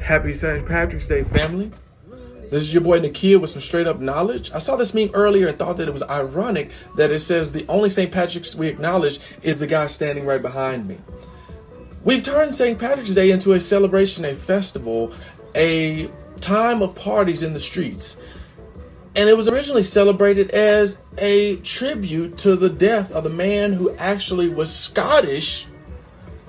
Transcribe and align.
Happy 0.00 0.32
St. 0.34 0.66
Patrick's 0.66 1.06
Day, 1.06 1.24
family. 1.24 1.70
This 2.50 2.62
is 2.62 2.72
your 2.72 2.82
boy 2.82 2.98
Nikia 2.98 3.38
with 3.38 3.50
some 3.50 3.60
straight 3.60 3.86
up 3.86 4.00
knowledge. 4.00 4.50
I 4.52 4.58
saw 4.58 4.76
this 4.76 4.94
meme 4.94 5.10
earlier 5.12 5.48
and 5.48 5.58
thought 5.58 5.76
that 5.76 5.88
it 5.88 5.92
was 5.92 6.02
ironic 6.04 6.70
that 6.96 7.10
it 7.10 7.18
says 7.18 7.52
the 7.52 7.66
only 7.68 7.90
St. 7.90 8.10
Patrick's 8.10 8.54
we 8.54 8.68
acknowledge 8.68 9.20
is 9.42 9.58
the 9.58 9.66
guy 9.66 9.86
standing 9.86 10.24
right 10.24 10.40
behind 10.40 10.88
me. 10.88 10.98
We've 12.04 12.22
turned 12.22 12.54
St. 12.54 12.78
Patrick's 12.78 13.12
Day 13.12 13.30
into 13.30 13.52
a 13.52 13.60
celebration, 13.60 14.24
a 14.24 14.34
festival, 14.34 15.12
a 15.54 16.08
time 16.40 16.80
of 16.80 16.94
parties 16.94 17.42
in 17.42 17.52
the 17.52 17.60
streets. 17.60 18.16
And 19.14 19.28
it 19.28 19.36
was 19.36 19.48
originally 19.48 19.82
celebrated 19.82 20.50
as 20.52 20.98
a 21.18 21.56
tribute 21.56 22.38
to 22.38 22.56
the 22.56 22.70
death 22.70 23.12
of 23.12 23.24
the 23.24 23.30
man 23.30 23.74
who 23.74 23.94
actually 23.96 24.48
was 24.48 24.74
Scottish 24.74 25.66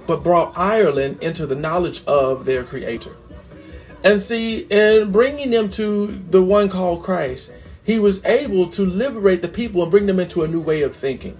but 0.07 0.23
brought 0.23 0.57
Ireland 0.57 1.21
into 1.21 1.45
the 1.45 1.55
knowledge 1.55 2.03
of 2.05 2.45
their 2.45 2.63
creator. 2.63 3.11
And 4.03 4.19
see, 4.21 4.59
in 4.69 5.11
bringing 5.11 5.51
them 5.51 5.69
to 5.71 6.07
the 6.07 6.41
one 6.41 6.69
called 6.69 7.03
Christ, 7.03 7.51
he 7.83 7.99
was 7.99 8.23
able 8.25 8.67
to 8.67 8.85
liberate 8.85 9.41
the 9.41 9.47
people 9.47 9.81
and 9.81 9.91
bring 9.91 10.05
them 10.05 10.19
into 10.19 10.43
a 10.43 10.47
new 10.47 10.61
way 10.61 10.83
of 10.83 10.95
thinking. 10.95 11.37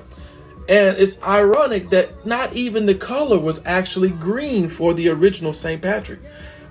And 0.67 0.97
it's 0.97 1.21
ironic 1.23 1.89
that 1.89 2.25
not 2.25 2.53
even 2.53 2.85
the 2.85 2.95
color 2.95 3.39
was 3.39 3.61
actually 3.65 4.09
green 4.09 4.69
for 4.69 4.93
the 4.93 5.09
original 5.09 5.53
St. 5.53 5.81
Patrick. 5.81 6.19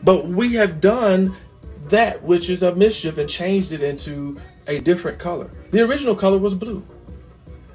But 0.03 0.27
we 0.27 0.55
have 0.55 0.81
done 0.81 1.37
that 1.85 2.23
which 2.23 2.51
is 2.51 2.63
a 2.63 2.75
mischief 2.75 3.19
and 3.19 3.29
changed 3.29 3.73
it 3.73 3.83
into 3.83 4.41
a 4.67 4.81
different 4.81 5.19
color. 5.19 5.51
The 5.71 5.81
original 5.81 6.15
color 6.15 6.39
was 6.39 6.55
blue. 6.55 6.85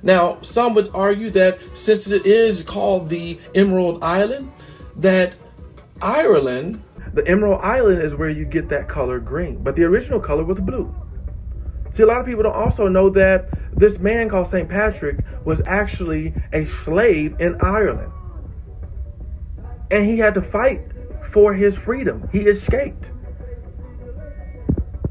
Now, 0.01 0.39
some 0.41 0.75
would 0.75 0.89
argue 0.93 1.29
that 1.31 1.59
since 1.73 2.11
it 2.11 2.25
is 2.25 2.61
called 2.61 3.09
the 3.09 3.39
Emerald 3.55 4.03
Island, 4.03 4.51
that 4.97 5.35
Ireland 6.01 6.83
the 7.13 7.27
Emerald 7.27 7.61
Island 7.61 8.01
is 8.01 8.15
where 8.15 8.29
you 8.29 8.45
get 8.45 8.69
that 8.69 8.89
color 8.89 9.19
green, 9.19 9.61
but 9.61 9.75
the 9.75 9.83
original 9.83 10.19
color 10.19 10.43
was 10.43 10.59
blue. 10.59 10.93
See, 11.95 12.01
a 12.01 12.05
lot 12.07 12.19
of 12.19 12.25
people 12.25 12.43
don't 12.43 12.55
also 12.55 12.87
know 12.87 13.09
that 13.11 13.49
this 13.77 13.99
man 13.99 14.29
called 14.29 14.49
St. 14.49 14.67
Patrick 14.67 15.23
was 15.45 15.61
actually 15.67 16.33
a 16.51 16.65
slave 16.83 17.35
in 17.39 17.61
Ireland. 17.61 18.11
And 19.91 20.07
he 20.07 20.17
had 20.17 20.33
to 20.33 20.41
fight 20.41 20.81
for 21.31 21.53
his 21.53 21.75
freedom. 21.75 22.27
He 22.31 22.39
escaped. 22.41 23.05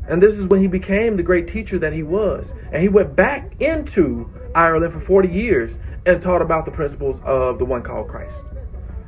And 0.09 0.21
this 0.21 0.35
is 0.35 0.45
when 0.47 0.61
he 0.61 0.67
became 0.67 1.17
the 1.17 1.23
great 1.23 1.47
teacher 1.47 1.79
that 1.79 1.93
he 1.93 2.03
was. 2.03 2.47
And 2.73 2.83
he 2.83 2.89
went 2.89 3.15
back 3.15 3.53
into 3.61 4.29
Ireland 4.55 4.93
for 4.93 5.01
40 5.01 5.29
years 5.29 5.73
and 6.05 6.21
taught 6.21 6.43
about 6.43 6.65
the 6.65 6.73
principles 6.73 7.21
of 7.25 7.59
the 7.61 7.65
one 7.65 7.83
called 7.83 8.09
Christ. 8.09 8.35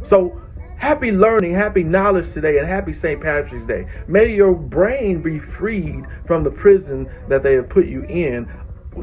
So 0.06 0.40
Happy 0.76 1.12
learning, 1.12 1.54
happy 1.54 1.82
knowledge 1.82 2.32
today, 2.32 2.58
and 2.58 2.66
happy 2.66 2.92
St. 2.92 3.20
Patrick's 3.20 3.64
Day. 3.66 3.86
May 4.06 4.34
your 4.34 4.54
brain 4.54 5.22
be 5.22 5.38
freed 5.38 6.04
from 6.26 6.44
the 6.44 6.50
prison 6.50 7.08
that 7.28 7.42
they 7.42 7.54
have 7.54 7.68
put 7.68 7.86
you 7.86 8.02
in 8.04 8.50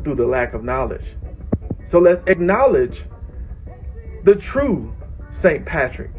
through 0.03 0.15
the 0.15 0.25
lack 0.25 0.53
of 0.53 0.63
knowledge. 0.63 1.05
So 1.89 1.99
let's 1.99 2.21
acknowledge 2.27 3.03
the 4.23 4.35
true 4.35 4.93
St. 5.41 5.65
Patrick, 5.65 6.11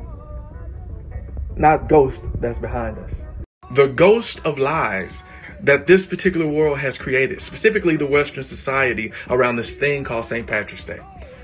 not 1.56 1.88
ghost 1.88 2.20
that's 2.40 2.58
behind 2.58 2.98
us. 2.98 3.10
The 3.72 3.86
ghost 3.88 4.44
of 4.44 4.58
lies 4.58 5.22
that 5.62 5.86
this 5.86 6.04
particular 6.04 6.46
world 6.46 6.78
has 6.78 6.98
created, 6.98 7.40
specifically 7.40 7.96
the 7.96 8.06
Western 8.06 8.42
society, 8.42 9.12
around 9.30 9.56
this 9.56 9.76
thing 9.76 10.02
called 10.04 10.24
St. 10.24 10.46
Patrick's 10.46 10.84
Day. 10.84 11.00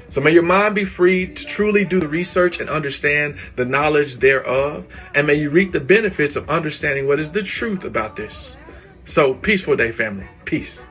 So 0.08 0.22
may 0.22 0.32
your 0.32 0.42
mind 0.42 0.74
be 0.74 0.84
free 0.84 1.26
to 1.26 1.46
truly 1.46 1.84
do 1.84 2.00
the 2.00 2.08
research 2.08 2.60
and 2.60 2.68
understand 2.70 3.36
the 3.56 3.66
knowledge 3.66 4.18
thereof. 4.18 4.86
And 5.14 5.26
may 5.26 5.34
you 5.34 5.50
reap 5.50 5.72
the 5.72 5.80
benefits 5.80 6.34
of 6.34 6.48
understanding 6.48 7.06
what 7.06 7.20
is 7.20 7.32
the 7.32 7.42
truth 7.42 7.84
about 7.84 8.16
this. 8.16 8.56
So, 9.04 9.34
peaceful 9.34 9.76
day, 9.76 9.90
family. 9.90 10.26
Peace. 10.44 10.86